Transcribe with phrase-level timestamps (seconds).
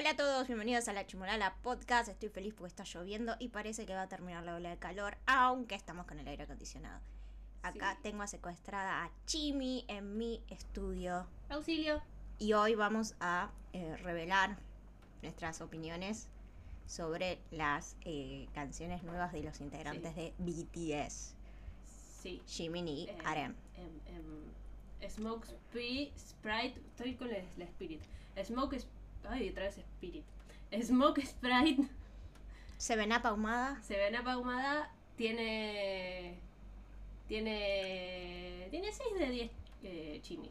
[0.00, 2.08] Hola a todos, bienvenidos a la Chimolala Podcast.
[2.08, 5.18] Estoy feliz porque está lloviendo y parece que va a terminar la ola de calor,
[5.26, 7.00] aunque estamos con el aire acondicionado.
[7.62, 7.98] Acá Sí.
[8.04, 12.02] tengo secuestrada a Chimi en mi estudio Auxilio.
[12.38, 14.56] y hoy vamos a eh, revelar
[15.20, 16.28] nuestras opiniones
[16.86, 21.34] sobre las eh, canciones nuevas de los integrantes de BTS,
[22.22, 22.40] Sí.
[22.46, 23.54] Jimin y Eh, Arem.
[25.10, 26.80] Smoke Sprite.
[26.88, 28.00] Estoy con la, la Spirit.
[28.42, 28.76] Smoke.
[28.80, 30.24] Sp- Ay, otra vez Spirit.
[30.82, 31.88] Smoke Sprite.
[32.76, 33.80] Se ven apahumada.
[33.82, 34.90] Se ven apagumada.
[35.16, 36.38] Tiene.
[37.28, 38.68] Tiene.
[38.70, 39.50] Tiene 6 de 10
[39.82, 40.50] eh, chimis.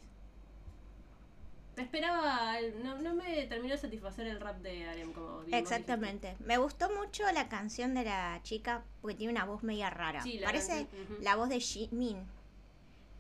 [1.76, 2.58] Me esperaba.
[2.84, 6.36] No, no me terminó de satisfacer el rap de Arem como Exactamente.
[6.40, 10.22] Me gustó mucho la canción de la chica porque tiene una voz media rara.
[10.22, 10.88] Sí, la Parece
[11.22, 12.28] la voz de Jimin.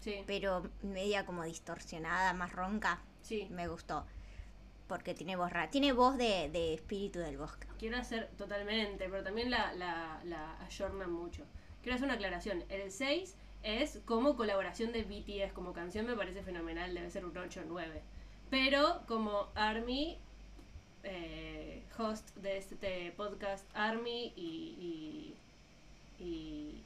[0.01, 0.23] Sí.
[0.25, 3.01] pero media como distorsionada, más ronca.
[3.21, 3.47] Sí.
[3.49, 4.05] Me gustó.
[4.89, 5.69] Porque tiene voz rara.
[5.69, 7.67] Tiene voz de, de espíritu del bosque.
[7.77, 11.43] Quiero hacer totalmente, pero también la, la, la ayornan mucho.
[11.83, 12.65] Quiero hacer una aclaración.
[12.69, 17.37] El 6 es como colaboración de BTS, como canción me parece fenomenal, debe ser un
[17.37, 18.01] 8 o 9.
[18.49, 20.17] Pero como ARMY,
[21.03, 25.35] eh, host de este podcast ARMY y,
[26.19, 26.83] y, y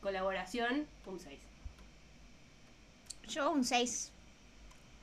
[0.00, 1.38] colaboración, un 6.
[3.28, 4.10] Yo un 6.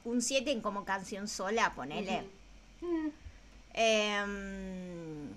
[0.04, 2.41] Un 7 en como canción sola, ponele.
[2.82, 3.10] Mm,
[3.74, 5.30] Em,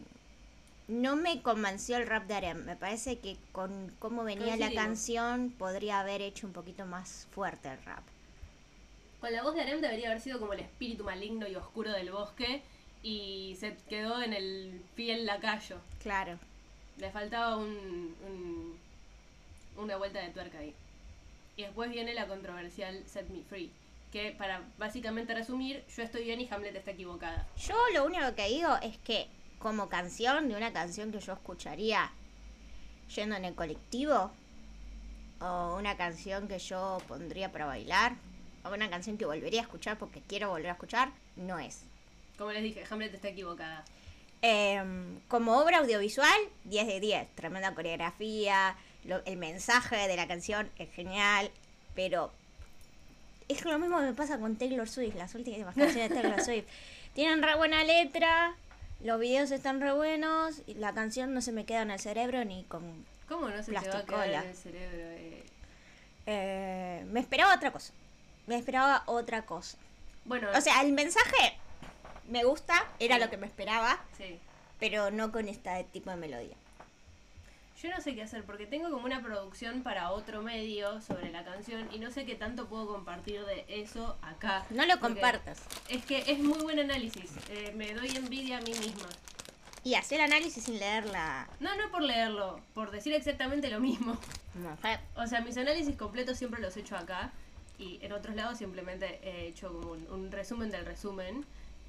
[0.89, 2.65] no me convenció el rap de Arem.
[2.65, 7.69] Me parece que con cómo venía la canción podría haber hecho un poquito más fuerte
[7.71, 8.03] el rap.
[9.21, 12.11] Con la voz de Arem debería haber sido como el espíritu maligno y oscuro del
[12.11, 12.63] bosque
[13.03, 15.77] y se quedó en el fiel lacayo.
[16.03, 16.39] Claro.
[16.99, 17.67] Le faltaba un,
[18.27, 18.79] un-
[19.77, 20.75] una vuelta de tuerca ahí.
[21.57, 23.71] Y después viene la controversial Set Me Free.
[24.15, 27.49] Que para básicamente resumir, yo estoy bien y Hamlet está equivocada.
[27.57, 29.27] Yo lo único que digo es que
[29.59, 32.13] como canción de una canción que yo escucharía
[33.13, 34.31] yendo en el colectivo
[35.41, 38.15] o una canción que yo pondría para bailar
[38.65, 41.83] o una canción que volvería a escuchar porque quiero volver a escuchar, no es.
[42.39, 43.85] Como les dije, Hamlet está equivocada.
[44.43, 47.35] Em, como obra audiovisual, 10 de 10.
[47.35, 51.51] Tremenda coreografía, lo- el mensaje de la canción es genial,
[51.97, 52.31] pero
[53.49, 56.67] es lo mismo que me pasa con Taylor Swift, las últimas canciones de Taylor Swift.
[57.15, 58.55] Tienen re buena letra,
[59.03, 62.45] los videos están re buenos, y la canción no se me queda en el cerebro
[62.45, 63.05] ni con...
[63.29, 64.99] ¿Cómo no se te va a quedar en el cerebro?
[64.99, 65.45] eh?
[66.27, 67.93] eh, me esperaba otra cosa.
[68.47, 69.79] Me esperaba otra cosa.
[70.25, 71.57] Bueno, O sea, el mensaje
[72.29, 73.21] me gusta, era Sí.
[73.23, 74.39] lo que me esperaba, sí.
[74.81, 76.57] pero no con este tipo de melodía.
[77.85, 81.45] Yo no sé qué hacer porque tengo como una producción para otro medio sobre la
[81.45, 84.65] canción y no sé qué tanto puedo compartir de eso acá.
[84.71, 85.63] No lo compartas.
[85.91, 87.33] Es que es muy buen análisis.
[87.51, 89.07] eh, me doy envidia a mí misma.
[89.83, 94.17] Y hacer análisis sin leer la No, no por leerlo, por decir exactamente lo mismo.
[94.55, 95.01] mujer.
[95.17, 97.33] O sea, mis análisis completos siempre los he hecho acá
[97.79, 101.45] y en otros lados simplemente he hecho como un, un resumen del resumen.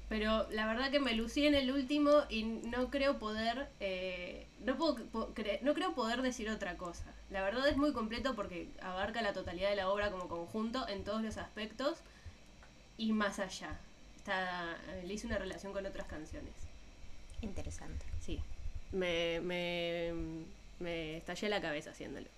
[0.08, 4.76] Pero la verdad que me lucí en el último y no creo poder, eh, no,
[4.76, 7.12] puedo, po- cre- no creo poder decir otra cosa.
[7.30, 11.02] La verdad es muy completo porque abarca la totalidad de la obra como conjunto en
[11.02, 11.98] todos los aspectos
[12.96, 13.76] y más allá.
[14.16, 16.54] Está, le hice una relación con otras canciones.
[17.42, 18.04] Interesante.
[18.20, 18.40] Sí,
[18.92, 20.12] me, me,
[20.78, 22.28] me estallé la cabeza haciéndolo.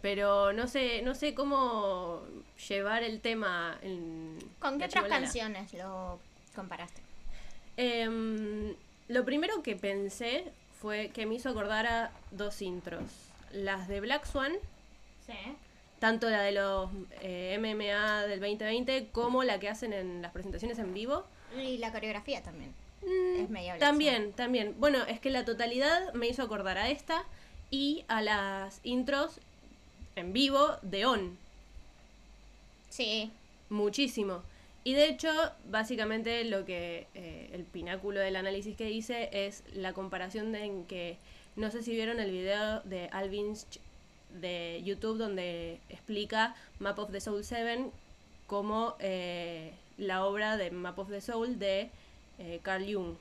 [0.00, 2.22] Pero no sé, no sé cómo
[2.68, 6.20] llevar el tema en ¿Con qué otras canciones lo
[6.56, 7.00] comparaste?
[7.76, 8.74] Em,
[9.08, 10.44] lo primero que pensé
[10.80, 13.04] fue que me hizo acordar a dos intros.
[13.52, 14.52] Las de Black Swan,
[15.26, 15.32] Sí.
[16.00, 16.90] tanto la de los
[17.20, 21.24] eh, MMA del 2020 como la que hacen en las presentaciones en vivo.
[21.56, 22.72] Y la coreografía también.
[23.02, 24.74] Mm, Es medio También, también.
[24.78, 27.22] Bueno, es que la totalidad me hizo acordar a esta
[27.70, 29.38] y a las intros
[30.16, 31.36] en vivo de On.
[32.90, 33.30] Sí.
[33.68, 34.42] Muchísimo.
[34.86, 35.28] Y de hecho,
[35.68, 40.84] básicamente lo que eh, el pináculo del análisis que hice es la comparación de en
[40.84, 41.16] que
[41.56, 43.80] no sé si vieron el video de Alvin Ch-
[44.40, 47.86] de YouTube donde explica Map of the Soul 7
[48.46, 51.90] como eh, la obra de Map of the Soul de
[52.38, 53.16] eh, Carl Jung,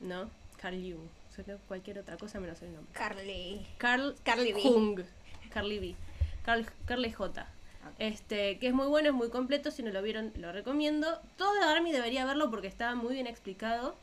[0.00, 0.28] ¿no?
[0.60, 1.06] Carl Jung.
[1.32, 2.92] Suena cualquier otra cosa menos el nombre.
[2.92, 3.64] Carly.
[3.78, 4.60] Carl Carly B.
[4.62, 5.00] Jung.
[5.50, 5.94] Carly B.
[6.44, 7.46] Carl, Carly J.
[7.98, 9.70] Este, que es muy bueno, es muy completo.
[9.70, 11.20] Si no lo vieron, lo recomiendo.
[11.36, 13.96] Todo Army debería verlo porque estaba muy bien explicado.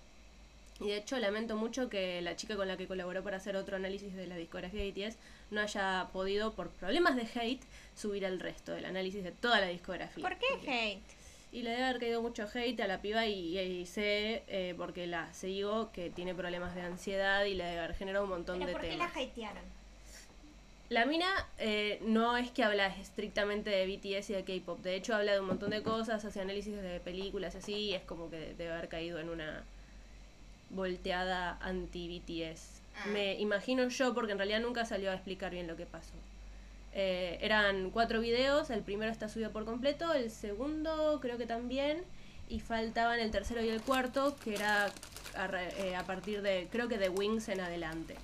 [0.80, 3.78] Y de hecho, lamento mucho que la chica con la que colaboró para hacer otro
[3.78, 5.18] análisis de la discografía de BTS
[5.52, 7.64] no haya podido, por problemas de hate,
[7.96, 10.22] subir el resto del análisis de toda la discografía.
[10.22, 11.02] ¿Por qué hate?
[11.54, 15.08] Y le debe haber caído mucho hate a la piba y, y sé, eh, porque
[15.08, 18.68] la sigo, que tiene problemas de ansiedad y le debe haber generado un montón ¿Pero
[18.68, 19.16] de por qué temas.
[19.16, 19.64] la hatearon?
[20.90, 21.28] La mina
[21.58, 25.40] eh, no es que habla estrictamente de BTS y de K-pop, de hecho habla de
[25.40, 28.88] un montón de cosas, hace análisis de películas así, y es como que debe haber
[28.88, 29.64] caído en una
[30.70, 32.82] volteada anti-BTS.
[32.98, 33.08] Ah.
[33.08, 36.14] Me imagino yo, porque en realidad nunca salió a explicar bien lo que pasó.
[36.94, 42.04] Eh, eran cuatro videos, el primero está subido por completo, el segundo creo que también,
[42.48, 44.92] y faltaban el tercero y el cuarto, que era
[45.36, 48.16] a, re- eh, a partir de, creo que de Wings en adelante.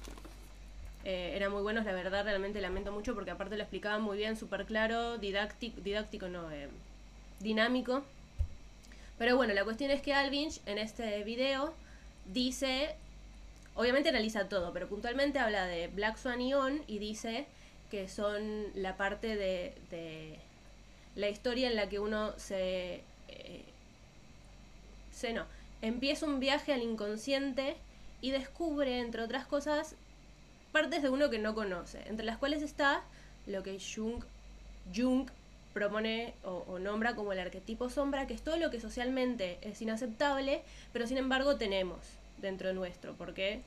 [1.03, 4.37] Eh, eran muy buenos, la verdad, realmente lamento mucho porque aparte lo explicaban muy bien,
[4.37, 6.69] súper claro, didáctico, no, eh,
[7.39, 8.03] dinámico.
[9.17, 11.73] Pero bueno, la cuestión es que Alvinch en este video
[12.25, 12.95] dice,
[13.75, 17.45] obviamente analiza todo, pero puntualmente habla de Black Swan y On y dice
[17.89, 20.39] que son la parte de, de
[21.15, 23.03] la historia en la que uno se...
[23.27, 23.63] eh,
[25.11, 25.45] se no,
[25.81, 27.75] empieza un viaje al inconsciente
[28.21, 29.95] y descubre, entre otras cosas,
[30.71, 33.03] partes de uno que no conoce, entre las cuales está
[33.45, 34.23] lo que Jung,
[34.95, 35.29] Jung
[35.73, 39.81] propone o, o nombra como el arquetipo sombra, que es todo lo que socialmente es
[39.81, 41.99] inaceptable, pero sin embargo tenemos
[42.41, 43.61] dentro nuestro, porque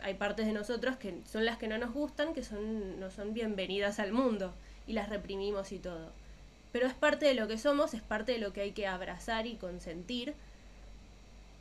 [0.00, 3.34] hay partes de nosotros que son las que no nos gustan, que son, no son
[3.34, 4.52] bienvenidas al mundo,
[4.86, 6.12] y las reprimimos y todo.
[6.72, 9.46] Pero es parte de lo que somos, es parte de lo que hay que abrazar
[9.46, 10.34] y consentir,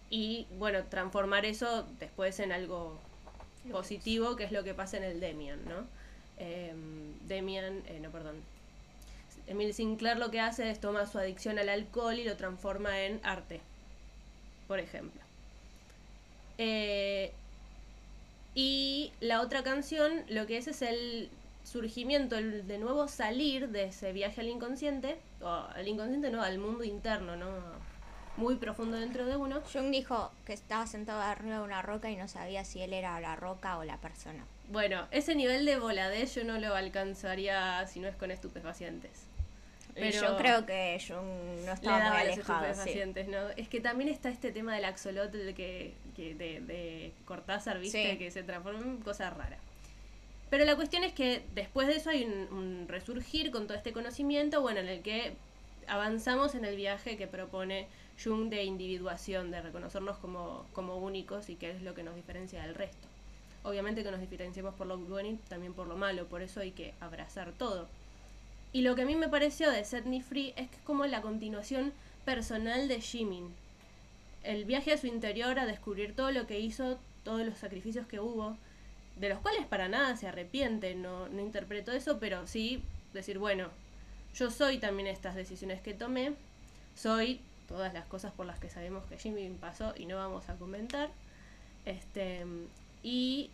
[0.10, 3.00] y bueno, transformar eso después en algo
[3.68, 5.86] positivo, que es lo que pasa en el Demian, ¿no?
[6.38, 8.36] Em, Demian, eh, no, perdón.
[9.48, 13.20] Emil Sinclair lo que hace es toma su adicción al alcohol y lo transforma en
[13.24, 13.62] arte,
[14.68, 15.22] por ejemplo.
[16.58, 17.32] Eh,
[18.56, 21.30] y la otra canción lo que es es el
[21.64, 26.58] surgimiento, el de nuevo salir de ese viaje al inconsciente, o al inconsciente no, al
[26.58, 27.48] mundo interno, ¿no?
[28.38, 29.62] Muy profundo dentro de uno.
[29.74, 33.20] Jung dijo que estaba sentado arriba de una roca y no sabía si él era
[33.20, 34.46] la roca o la persona.
[34.70, 39.24] Bueno, ese nivel de voladez yo no lo alcanzaría si no es con estupefacientes.
[39.96, 41.26] Pero Yo creo que Jung
[41.66, 42.60] no le estaba muy los alejado.
[42.66, 42.70] sí.
[42.70, 43.50] estupefacientes, ¿no?
[43.58, 48.12] Es que también está este tema del axolotl de, que, que de, de Cortázar, ¿viste?
[48.12, 48.18] Sí.
[48.20, 49.58] Que se transforma en cosa rara.
[50.52, 53.92] Pero la cuestión es que después de eso hay un, un resurgir con todo este
[53.92, 55.34] conocimiento, bueno, en el que
[55.88, 57.88] avanzamos en el viaje que propone
[58.22, 62.62] Jung de individuación, de reconocernos como, como únicos y que es lo que nos diferencia
[62.64, 63.08] del resto.
[63.64, 66.72] Obviamente que nos diferenciamos por lo bueno y también por lo malo, por eso hay
[66.72, 67.88] que abrazar todo.
[68.74, 71.06] Y lo que a mí me pareció de Set Me Free es que es como
[71.06, 71.94] la continuación
[72.26, 73.54] personal de Jimin.
[74.44, 78.20] El viaje a su interior a descubrir todo lo que hizo, todos los sacrificios que
[78.20, 78.58] hubo,
[79.16, 82.84] de los cuales para nada se arrepiente, no, no interpreto eso, pero sí
[83.14, 83.70] decir, bueno,
[84.36, 86.34] yo soy también estas decisiones que tomé,
[86.96, 90.56] soy todas las cosas por las que sabemos que Jimin pasó y no vamos a
[90.56, 91.10] comentar,
[91.86, 92.46] este,
[93.04, 93.50] y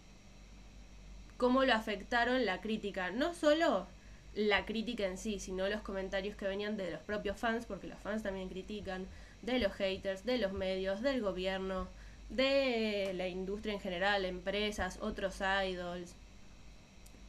[1.37, 3.87] cómo lo afectaron la crítica, no solo
[4.35, 7.99] la crítica en sí, sino los comentarios que venían de los propios fans, porque los
[7.99, 9.05] fans también critican,
[9.41, 11.87] de los haters, de los medios, del gobierno,
[12.29, 16.15] de la industria en general, empresas, otros idols,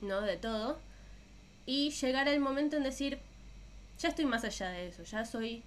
[0.01, 0.21] ¿no?
[0.21, 0.79] De todo.
[1.67, 3.19] Y llegar el momento en decir,
[3.99, 5.63] ya estoy más allá de eso, ya soy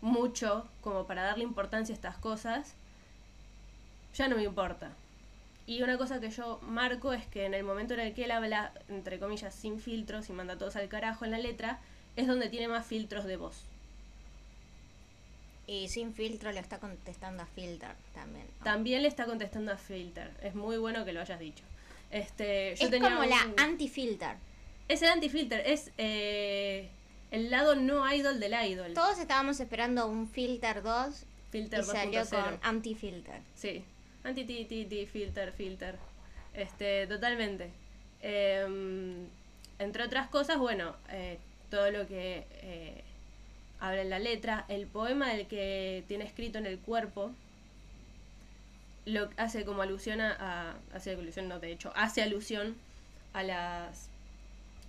[0.00, 2.74] mucho como para darle importancia a estas cosas,
[4.14, 4.90] ya no me importa.
[5.66, 8.30] Y una cosa que yo marco es que en el momento en el que él
[8.32, 11.78] habla, entre comillas, sin filtros y manda a todos al carajo en la letra,
[12.16, 13.62] es donde tiene más filtros de voz.
[15.66, 18.44] Y sin filtro le está contestando a Filter también.
[18.58, 18.64] ¿no?
[18.64, 20.32] También le está contestando a Filter.
[20.42, 21.62] Es muy bueno que lo hayas dicho.
[22.10, 24.36] Este, yo es tenía como un- la anti-filter.
[24.88, 26.88] Es el anti-filter, es eh,
[27.30, 28.92] el lado no idol del idol.
[28.94, 32.28] Todos estábamos esperando un Filter 2 Filter y salió 2.0.
[32.44, 33.40] con anti-filter.
[33.54, 33.84] Sí,
[34.24, 35.96] anti ti ti ti filter filter.
[36.54, 37.70] Este, totalmente.
[38.22, 39.26] Em,
[39.78, 41.38] entre otras cosas, bueno, eh,
[41.70, 43.02] todo lo que eh,
[43.80, 47.32] habla en la letra, el poema del que tiene escrito en el cuerpo,
[49.06, 52.76] lo hace como alusión a, a- hace alusión, no, de hecho, hace alusión
[53.32, 54.08] a las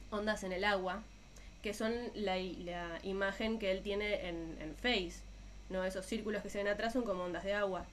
[0.09, 1.01] ondas en el agua,
[1.61, 5.23] que son la, la imagen que él tiene en, en Face,
[5.69, 5.83] ¿no?
[5.83, 7.85] Esos círculos que se ven atrás son como ondas de agua.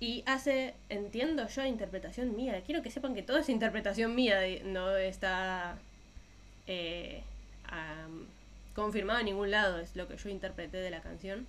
[0.00, 2.62] Y hace, entiendo yo, interpretación mía.
[2.66, 5.78] Quiero que sepan que todo es interpretación mía, de- no está
[6.66, 7.22] eh,
[8.74, 11.46] confirmado en ningún lado, es lo que yo interpreté de la canción.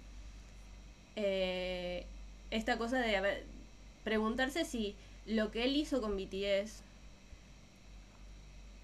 [1.16, 2.06] Eh,
[2.52, 3.44] esta cosa de
[4.04, 6.84] preguntarse si lo que él hizo con BTS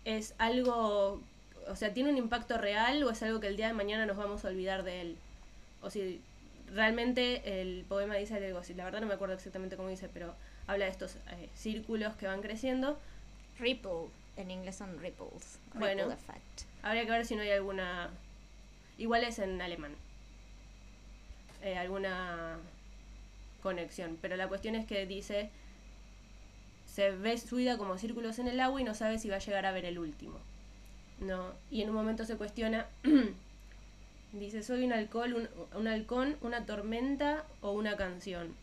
[0.06, 1.22] es algo,
[1.68, 4.18] o sea, tiene un impacto real o es algo que el día de mañana nos
[4.18, 5.18] vamos a olvidar de él.
[5.82, 6.22] o si
[6.74, 8.74] realmente el poema dice algo así.
[8.74, 10.34] La verdad no me acuerdo exactamente cómo dice, pero
[10.68, 12.98] habla de estos eh, círculos que van creciendo.
[13.60, 15.60] Ripple, en inglés son ripples.
[15.74, 16.08] Bueno.
[16.08, 16.62] Ripple effect.
[16.84, 18.10] Habría que ver si no hay alguna...
[18.98, 19.96] Igual es en alemán.
[21.62, 22.58] Eh, alguna
[23.62, 24.18] conexión.
[24.22, 25.50] Pero la cuestión es que dice...
[26.88, 29.40] Se ve su vida como círculos en el agua y no sabe si va a
[29.40, 30.38] llegar a ver el último.
[31.22, 31.54] ¿No?
[31.70, 32.88] Y en un momento se cuestiona...
[34.34, 38.54] dice, soy un alcohol, un, un halcón, una tormenta o una canción.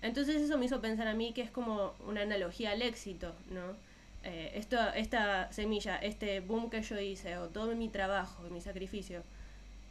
[0.00, 3.76] Entonces eso me hizo pensar a mí que es como una analogía al éxito, ¿no?
[4.24, 9.22] Eh, esto, esta semilla, este boom que yo hice, o todo mi trabajo, mi sacrificio,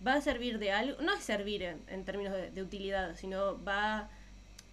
[0.05, 4.10] va a servir de algo, no es servir en, términos de, de utilidad, sino va,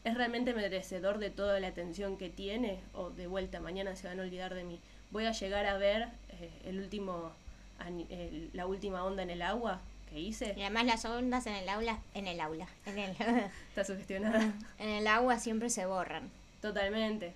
[0.04, 4.20] es realmente merecedor de toda la atención que tiene, o de vuelta, mañana se van
[4.20, 4.80] a olvidar de mí.
[5.14, 7.30] Voy a llegar a ver eh, el último,
[8.10, 9.80] el- la última onda en el agua
[10.10, 10.54] que hice.
[10.56, 13.10] Y además las ondas en el aula, en el aula, en el,
[13.68, 14.52] Está sugestionada.
[14.80, 16.28] en el agua siempre se borran.
[16.60, 17.32] Totalmente.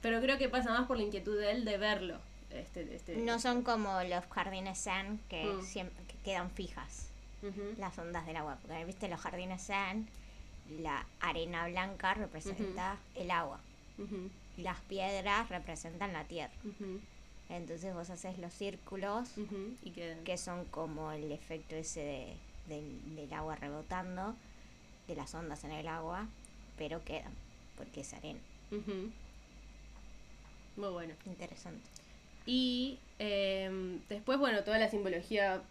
[0.00, 2.18] Pero creo que pasa más por la inquietud de él de verlo.
[2.50, 5.62] Este, este, No son como los jardines Zen que Mm.
[5.62, 7.08] siempre que quedan fijas
[7.76, 8.56] las ondas del agua.
[8.62, 10.08] Porque viste los jardines Zen,
[10.80, 13.60] la arena blanca representa el agua.
[14.56, 16.54] Las piedras representan la tierra.
[17.48, 20.24] Entonces vos haces los círculos ujú, y quedan.
[20.24, 22.36] que son como el efecto ese de,
[22.74, 24.34] del, del agua rebotando,
[25.06, 26.26] de las ondas en el agua,
[26.76, 27.32] pero quedan,
[27.76, 28.40] porque es arena.
[30.76, 31.14] Muy bueno.
[31.24, 31.88] Interesante.
[32.44, 35.62] Y em, después, bueno, toda la simbología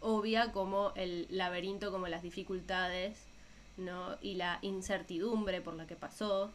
[0.00, 3.18] obvia como el laberinto, como las dificultades,
[3.76, 4.16] ¿no?
[4.22, 6.50] Y la incertidumbre por la que pasó.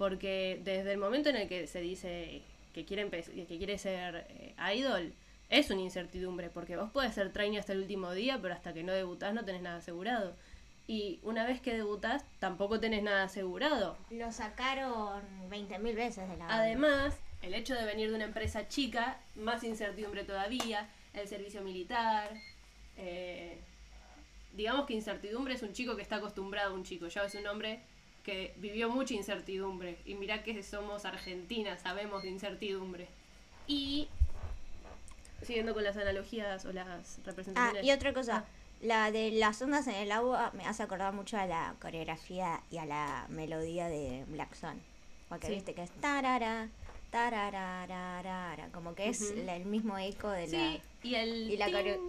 [0.00, 2.40] Porque desde el momento en el que se dice
[2.72, 5.12] que quiere, que quiere ser eh, idol,
[5.50, 8.82] es una incertidumbre, porque vos podés ser trainee hasta el último día, pero hasta que
[8.82, 10.34] no debutás no tenés nada asegurado.
[10.86, 13.98] Y una vez que debutás, tampoco tenés nada asegurado.
[14.08, 16.54] Lo sacaron 20.000 veces de la banda.
[16.62, 22.30] Además, el hecho de venir de una empresa chica, más incertidumbre todavía, el servicio militar.
[22.96, 23.58] eh,
[24.54, 27.80] digamos que incertidumbre es un chico que está acostumbrado, un chico, ya es un hombre
[28.24, 29.98] que vivió mucha incertidumbre.
[30.04, 33.08] Y mirá que somos argentinas, sabemos de incertidumbre.
[33.66, 34.08] Y,
[35.42, 37.84] siguiendo con las analogías o las Ah, representaciones.
[37.84, 38.44] y otra cosa, Ah.
[38.82, 42.78] la de las ondas en el agua me hace acordar mucho a la coreografía y
[42.78, 44.80] a la melodía de Black Swan.
[45.28, 45.54] Porque Sí.
[45.54, 46.68] viste que es tarara,
[47.10, 50.58] tararararara, como que es la- el mismo eco de la...
[50.72, 51.50] Sí, y el.
[51.50, 52.00] Y la, ting, coreo-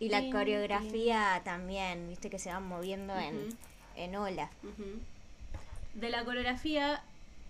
[0.00, 3.48] y la ting, coreografía también, viste que se van moviendo en,
[3.96, 4.50] en olas.
[5.94, 7.02] De la coreografía,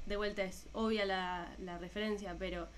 [0.07, 2.69] de vuelta es obvia la, referencia, pero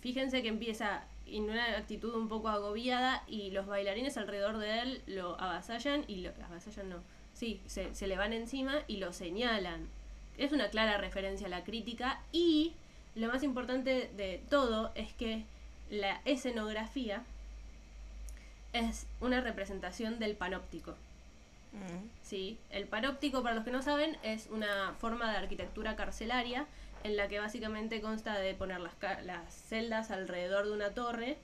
[0.00, 5.02] fíjense que empieza en una actitud un poco agobiada y los bailarines alrededor de él
[5.06, 6.96] lo avasallan y lo avasallan no,
[7.34, 9.88] sí, se le van encima y lo señalan.
[10.38, 12.72] Es una clara referencia a la crítica y
[13.14, 15.44] lo más importante de todo es que
[15.90, 17.24] la escenografía
[18.72, 20.94] es una representación del panóptico.
[21.72, 22.08] Mm.
[22.22, 26.66] Sí, el panóptico, para los que no saben, es una forma de arquitectura carcelaria
[27.04, 31.38] en la que básicamente consta de poner las, celdas alrededor de una torre,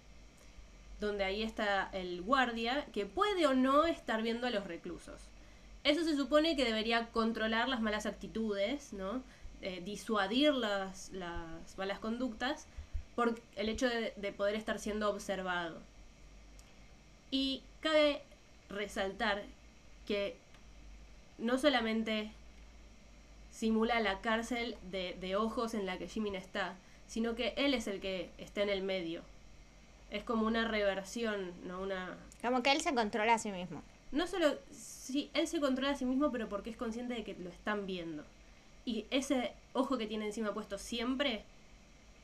[1.00, 5.28] donde ahí está el guardia, que puede o no estar viendo a los reclusos.
[5.84, 9.22] Eso se supone que debería controlar las malas actitudes, ¿no?
[9.62, 12.66] Eh, disuadir las, las malas conductas
[13.14, 15.80] por el hecho de, de poder estar siendo observado.
[17.30, 18.22] Y cabe
[18.68, 19.44] resaltar
[20.06, 20.36] que
[21.38, 22.30] no solamente
[23.50, 27.86] simula la cárcel de, de ojos en la que Jimin está, sino que él es
[27.86, 29.22] el que está en el medio.
[30.10, 31.80] Es como una reversión, ¿no?
[31.80, 33.82] Una, Como que él se controla a sí mismo.
[34.12, 37.34] no solo, sí, él se controla a sí mismo, pero porque es consciente de que
[37.34, 38.24] lo están viendo.
[38.84, 41.42] Y ese ojo que tiene encima puesto siempre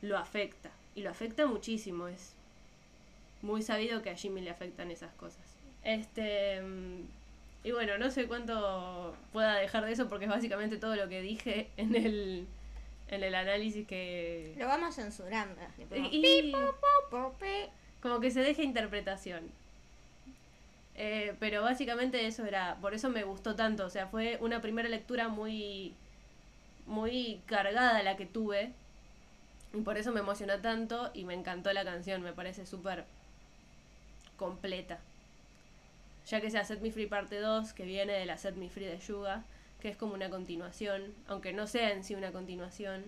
[0.01, 0.71] lo afecta.
[0.95, 2.07] Y lo afecta muchísimo.
[2.07, 2.35] Es
[3.41, 5.43] muy sabido que a Jimmy le afectan esas cosas.
[5.83, 6.63] Este.
[7.65, 11.23] Y bueno, no sé cuánto pueda dejar de eso porque es básicamente todo lo que
[11.23, 12.47] dije en el,
[13.09, 14.55] en el análisis que.
[14.59, 15.61] Lo vamos censurando.
[16.11, 16.53] Y-
[18.01, 19.51] como que se deja interpretación.
[20.95, 24.89] Eh, pero básicamente eso era, por eso me gustó tanto, o sea, fue una primera
[24.91, 25.95] lectura muy,
[26.87, 28.73] muy cargada la que tuve,
[29.73, 33.05] y por eso me emocionó tanto y me encantó la canción, me parece súper
[34.37, 34.99] completa.
[36.29, 38.87] Ya que sea Set Me Free parte 2, que viene de la Set Me Free
[38.87, 39.45] de Yuga,
[39.81, 43.05] que es como una continuación, aunque no sea en sí una continuación,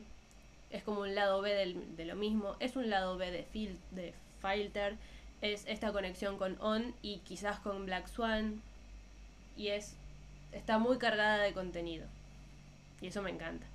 [0.70, 3.78] es como un lado B del- de lo mismo, es un lado B de, fil
[3.92, 4.96] de Filter,
[5.40, 8.60] es esta conexión con On y quizás con Black Swan,
[9.56, 9.94] y es
[10.52, 12.06] está muy cargada de contenido.
[13.00, 13.66] Y eso me encanta.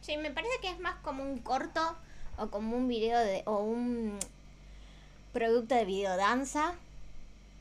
[0.00, 1.96] Sí, me parece que es más como un corto
[2.36, 4.18] o como un video de o un
[5.32, 6.74] producto de videodanza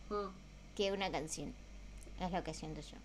[0.10, 0.28] Mm.
[0.76, 1.54] que una canción.
[2.20, 2.98] Es lo que siento yo.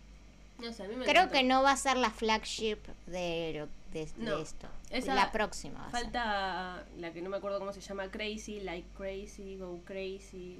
[0.65, 1.33] No sé, a mí me Creo encantó.
[1.35, 4.03] que no va a ser la flagship de, lo- de,
[4.43, 4.69] esto.
[4.91, 6.01] esa la próxima va a ser.
[6.03, 10.59] Falta la que no me acuerdo cómo se llama, Crazy, Like Crazy, Go Crazy,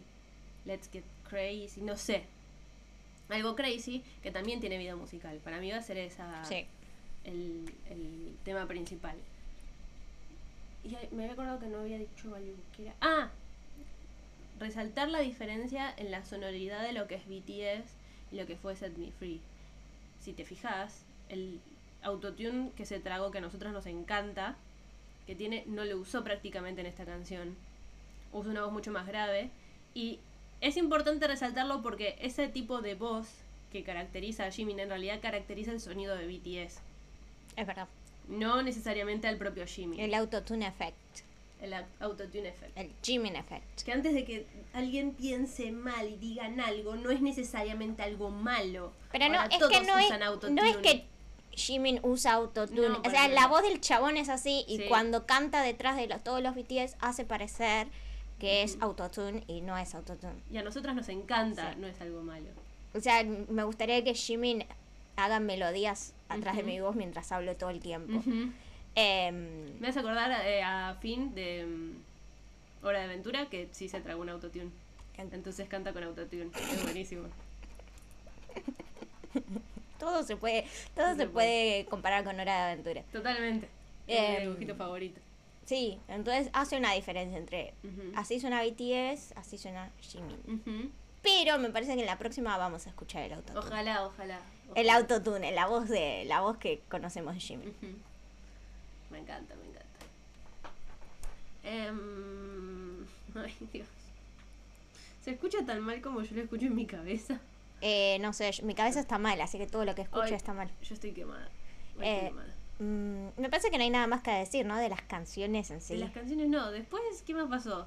[0.65, 2.25] Let's Get Crazy, no sé.
[3.29, 5.39] Algo crazy que también tiene video musical.
[5.39, 6.67] Para mí va a ser esa Sí.
[7.25, 9.17] el, el tema principal.
[10.85, 12.95] Y me había acordado que no había dicho algo que era.
[13.01, 13.31] ¡Ah!
[14.63, 17.97] Resaltar la diferencia en la sonoridad de lo que es BTS
[18.31, 19.41] y lo que fue Set Me Free.
[20.21, 21.59] Si te fijas, el
[22.05, 24.55] autotune que se tragó, que a nosotros nos encanta,
[25.27, 27.57] que tiene, no lo usó prácticamente en esta canción.
[28.33, 29.51] Usa una voz mucho más grave.
[29.95, 30.21] Y
[30.61, 33.27] es importante resaltarlo porque ese tipo de voz
[33.73, 36.79] que caracteriza a Jimin en realidad caracteriza el sonido de BTS.
[37.57, 37.89] Es verdad.
[38.29, 39.99] No necesariamente al propio Jimin.
[39.99, 41.25] El autotune effect.
[41.63, 42.77] El au- autotune effect.
[42.77, 43.83] El Jimin effect.
[43.85, 48.93] Que antes de que alguien piense mal y digan algo, no es necesariamente algo malo.
[49.13, 50.11] Pero no, Ahora es que no es,
[50.51, 51.05] no es que
[51.53, 52.89] Jimin usa autotune.
[52.89, 53.29] No, o sea, nada.
[53.29, 54.85] la voz del chabón es así y Sí.
[54.89, 57.87] cuando canta detrás de los- todos los BTS hace parecer
[58.41, 58.87] que es Ujú.
[58.87, 60.43] autotune y no es autotune.
[60.51, 61.79] Y a nosotras nos encanta, Sí.
[61.81, 62.49] no es algo malo.
[62.93, 64.65] O sea, me gustaría que Jimin
[65.15, 66.71] haga melodías atrás de Ujú.
[66.73, 68.17] mi voz mientras hablo todo el tiempo.
[68.19, 68.51] Ujú.
[68.95, 74.01] Em, Me hace acordar eh, a Finn de mm, Hora de Aventura que sí se
[74.01, 74.71] tragó un autotune.
[75.19, 76.51] Entonces canta con autotune.
[76.73, 77.25] Es buenísimo.
[79.99, 81.29] todo se puede, todo Se se puede.
[81.29, 83.03] puede comparar con Hora de Aventura.
[83.13, 83.69] Totalmente.
[84.07, 85.21] Es mi Em, dibujito favorito.
[85.65, 87.73] Sí, entonces hace una diferencia entre
[88.17, 90.93] así suena BTS, así suena Jimin.
[91.23, 93.61] Pero me parece que en la próxima vamos a escuchar el autotune.
[93.61, 94.41] Ojalá, ojalá.
[94.75, 97.75] El autotune, la voz de la voz que conocemos de Jimin.
[99.13, 99.89] Me encanta, me encanta.
[101.65, 103.05] Em,
[103.37, 103.87] ay, Dios.
[105.25, 107.39] ¿Se escucha tan mal como yo lo escucho en mi cabeza?
[107.81, 110.53] Eh, no sé, yo- mi cabeza está mal, así que todo lo que escucho está
[110.53, 110.71] mal.
[110.83, 111.49] Yo estoy quemada.
[112.01, 112.55] Eh, estoy quemada.
[112.79, 114.77] Mm, me parece que no hay nada más que decir, ¿no?
[114.77, 115.95] De las canciones en sí.
[115.95, 116.71] De las canciones no.
[116.73, 117.87] Después, ¿qué más pasó?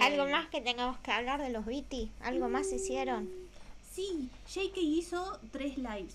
[0.00, 2.10] ¿Algo Eh, más que tengamos que hablar de los BT?
[2.20, 3.28] ¿Algo más hicieron?
[3.92, 6.14] Sí, JK hizo tres lives.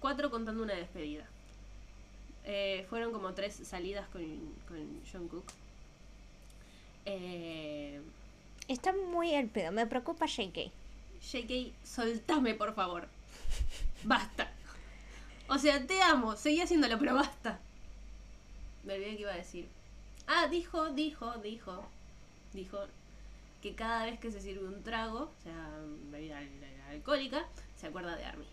[0.00, 1.24] Cuatro contando una despedida.
[2.44, 4.22] Eh, fueron como tres salidas con,
[4.68, 5.44] con Jungkook.
[7.06, 8.00] Eh,
[8.68, 10.70] Está muy el pedo, me preocupa JK.
[11.20, 13.06] JK, soltame por favor.
[14.04, 14.50] Basta.
[15.48, 17.58] O sea, te amo, seguí haciéndolo, pero basta.
[18.84, 19.66] Me olvidé que iba a decir.
[20.26, 21.84] Ah, dijo, dijo, dijo,
[22.52, 22.78] dijo
[23.60, 25.70] que cada vez que se sirve un trago, o sea,
[26.10, 26.44] bebida al-
[26.88, 27.44] al- alcohólica,
[27.78, 28.46] se acuerda de Army.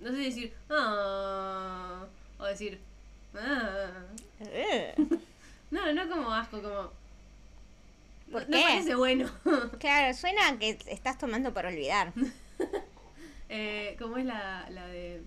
[0.00, 2.04] No sé decir, ah,
[2.38, 2.80] o decir,
[3.34, 3.90] ah.
[5.70, 6.90] No, no como asco, como...
[8.30, 8.62] ¿Por no, no qué?
[8.62, 9.30] parece bueno.
[9.78, 12.12] claro, suena a que estás tomando por olvidar.
[13.48, 15.22] Eh, ¿Cómo es la, la de.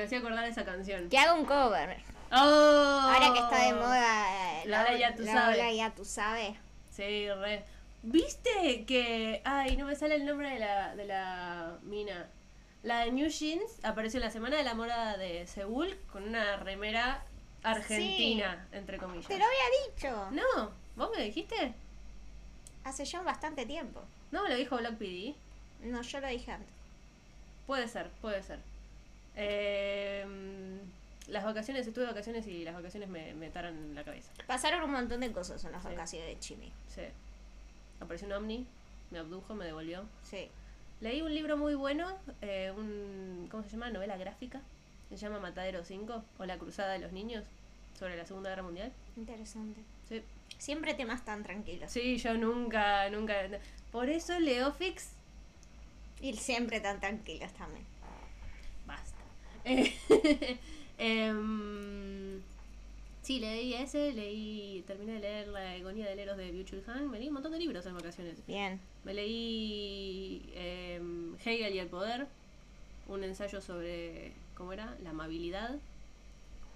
[0.00, 1.08] Me, hacía acordar esa canción.
[1.08, 1.98] Que haga un cover.
[2.32, 2.36] ¡Oh!
[2.36, 5.58] Ahora que está de moda eh, La ola ya tú la sabes.
[5.58, 6.56] ola ya tú sabes.
[6.90, 7.64] Sí, re.
[8.02, 9.42] ¿Viste que.
[9.44, 12.28] Ay, no me sale el nombre de la, de la mina.
[12.82, 16.56] La de New Jeans apareció en la semana de la moda de Seúl con una
[16.56, 17.22] remera
[17.62, 19.28] argentina, entre comillas.
[19.28, 20.30] Te lo había dicho.
[20.30, 21.74] No, ¿vos me lo dijiste?
[22.84, 24.02] Hace ya bastante tiempo.
[24.30, 25.34] No me lo dijo Black PD.
[25.82, 26.72] No, yo lo dije antes.
[27.66, 28.69] Puede ser, puede ser.
[29.42, 30.26] Eh,
[31.28, 34.30] las vacaciones, estuve de vacaciones y las vacaciones me, me taran la cabeza.
[34.46, 35.88] Pasaron un montón de cosas en las Sí.
[35.88, 36.72] vacaciones de Chimi.
[36.88, 37.02] Sí.
[38.00, 38.66] Apareció un ovni,
[39.10, 40.04] me abdujo, me devolvió.
[40.22, 40.48] Sí.
[41.00, 43.90] Leí un libro muy bueno, eh, un, ¿cómo se llama?
[43.90, 44.60] Novela gráfica.
[45.08, 47.44] Se llama Matadero 5 o La Cruzada de los Niños
[47.98, 48.92] sobre la Segunda Guerra Mundial.
[49.16, 49.80] Interesante.
[50.08, 50.22] Sí,
[50.58, 51.90] Siempre temas tan tranquilos.
[51.90, 53.34] sí yo nunca, nunca...
[53.92, 55.12] Por eso leo Fix.
[56.20, 57.84] Y siempre tan tranquilos también.
[61.02, 62.40] Em,
[63.22, 67.18] sí, leí ese, leí, terminé de leer La agonía del Eros de Byung-Chul Han, me
[67.18, 68.46] leí un montón de libros en vacaciones.
[68.46, 68.78] Bien.
[69.04, 72.26] Me leí em, Hegel y el poder
[73.08, 74.94] un ensayo sobre, ¿cómo era?
[75.02, 75.78] La amabilidad.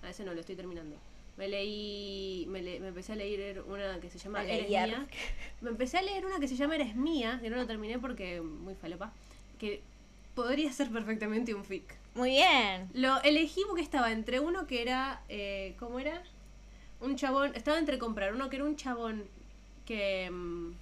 [0.03, 0.97] A ese no lo estoy terminando.
[1.37, 4.89] Me leí, me, le- me empecé a leer una que se llama A Eres leer.
[4.89, 5.07] mía.
[5.61, 8.41] Me empecé a leer una que se llama Eres mía, que no lo terminé porque
[8.41, 9.13] muy falopa,
[9.59, 9.83] que
[10.35, 11.95] podría ser perfectamente un fic.
[12.15, 12.89] Muy bien.
[12.95, 16.23] Lo elegí porque estaba entre uno que era, eh, ¿cómo era?
[17.01, 19.25] Un chabón, estaba entre comprar uno que era un chabón
[19.85, 20.73] que mm,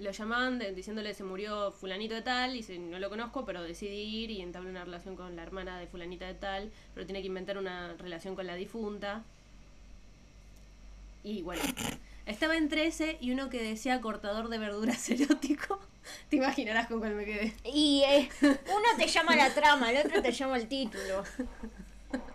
[0.00, 4.24] lo llamaban diciéndole se murió fulanito de tal, y dice no lo conozco, pero decidí
[4.24, 7.28] ir y entabla una relación con la hermana de fulanita de tal, pero tiene que
[7.28, 9.24] inventar una relación con la difunta.
[11.22, 11.62] Y bueno,
[12.26, 15.78] estaba entre ese y uno que decía cortador de verduras erótico.
[16.28, 17.54] Te imaginarás con cuál me quedé.
[17.64, 21.24] Y eh, uno te llama la trama, el otro te llama el título.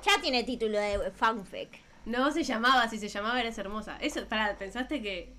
[0.04, 1.70] Ya tiene título de fanfic.
[2.06, 3.98] No se llamaba, si se llamaba eres hermosa.
[4.02, 5.32] Eso, pará, pensaste que.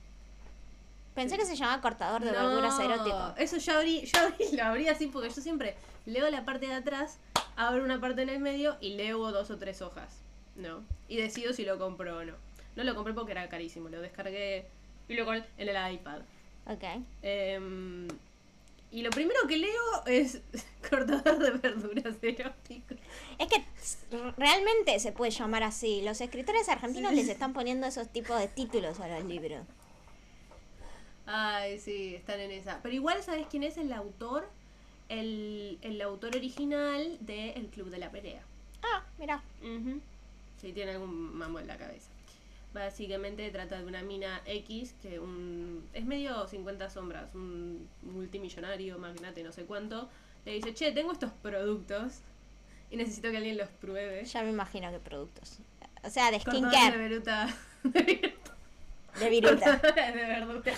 [1.15, 3.35] Pensé que se llamaba cortador de No, verduras erótico.
[3.37, 5.75] Eso yo abrí, yo abrí, lo abrí así porque yo siempre
[6.07, 7.19] leo la parte de atrás,
[7.57, 10.21] abro una parte en el medio y leo dos o tres hojas.
[10.57, 10.85] ¿No?
[11.09, 12.35] Y decido si lo compro o no.
[12.81, 14.65] No lo compré porque era carísimo, lo descargué
[15.07, 16.23] y luego en el iPad.
[16.67, 16.83] Ok.
[17.21, 18.09] Em,
[18.91, 20.41] y lo primero que leo es
[20.89, 22.95] cortador de verduras erótico.
[23.39, 23.63] Es que
[24.39, 26.01] realmente se puede llamar así.
[26.01, 29.67] Los escritores argentinos les están poniendo esos tipos de títulos a los libros.
[31.27, 32.81] Ay, sí, están en esa.
[32.83, 34.49] Pero igual, ¿sabes quién es el autor?
[35.11, 38.41] El, el autor original de El Club de la Pelea.
[38.83, 39.43] Ah, mira.
[39.61, 40.01] Ujú.
[40.63, 42.09] Sí, tiene algún mambo en la cabeza.
[42.73, 49.43] Básicamente trata de una mina X que un, es medio 50 sombras, un multimillonario, magnate,
[49.43, 50.09] no sé cuánto.
[50.45, 52.21] Le dice, che, tengo estos productos
[52.91, 54.25] y necesito que alguien los pruebe.
[54.25, 55.59] Ya me imagino qué productos.
[56.03, 57.49] O sea, de de skincare, veruta.
[57.85, 58.57] de viruta.
[59.19, 59.81] de viruta.
[59.81, 60.73] Cortadores de verdura.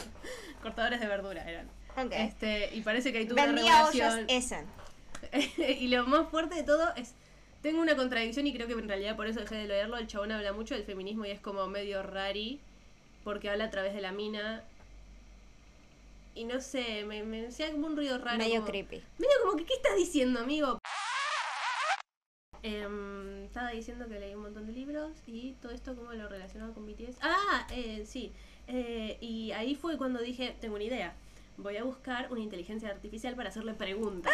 [0.62, 1.68] Cortadores de verdura eran.
[2.10, 4.24] Este, y parece que hay tuvo una Vendía.
[4.28, 4.66] Essen.
[5.78, 7.14] y lo más fuerte de todo es.
[7.62, 9.96] Tengo una contradicción y creo que en realidad por eso dejé de leerlo.
[9.96, 12.58] El chabón habla mucho del feminismo y es como medio rari.
[13.24, 14.64] Porque habla a través de la mina.
[16.34, 18.38] Y no sé, me, me hacía como un ruido raro.
[18.38, 19.02] Medio como- creepy.
[19.18, 20.78] Medio como que, ¿qué estás diciendo, amigo?
[22.64, 26.72] Em, estaba diciendo que leí un montón de libros y todo esto como lo relacionado
[26.74, 27.18] con BTS.
[27.20, 28.32] Ah, eh, sí.
[28.68, 31.14] Eh, y ahí fue cuando dije, tengo una idea.
[31.56, 34.32] Voy a buscar una inteligencia artificial para hacerle preguntas.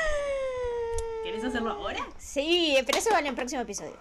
[1.25, 2.07] ¿Querés hacerlo ahora?
[2.19, 3.97] Sí, pero eso va en el próximo episodio.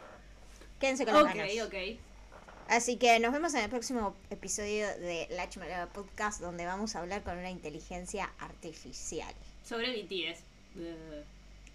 [0.79, 1.51] Quédense con las Ok, ganas.
[1.65, 1.99] ok.
[2.69, 6.99] Así que nos vemos en el próximo episodio de La Chimalaba Podcast, donde vamos a
[6.99, 9.33] hablar con una inteligencia artificial.
[9.63, 10.39] Sobre BTS.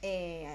[0.02, 0.48] Eh,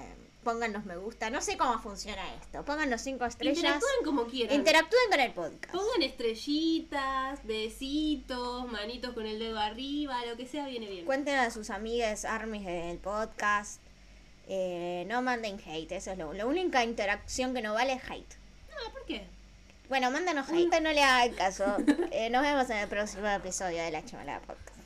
[0.44, 1.30] pónganos me gusta.
[1.30, 2.64] No sé cómo funciona esto.
[2.64, 3.56] Pónganos cinco estrellas.
[3.58, 4.54] Interactúen como quieran.
[4.56, 5.74] Interactúen con el podcast.
[5.74, 11.04] Pongan estrellitas, besitos, manitos con el dedo arriba, lo que sea viene bien.
[11.04, 13.80] Cuenten a sus amigas armies del podcast.
[14.48, 18.34] Eh, no manden hate, eso es lo, la única interacción que no vale es hate.
[18.72, 19.26] Ah, ¿por qué?
[19.88, 20.80] Bueno, mándanos hate.
[20.80, 21.64] No le hagan caso.
[22.10, 24.77] Eh, nos vemos en el próximo episodio de La Chimalaba Podcast.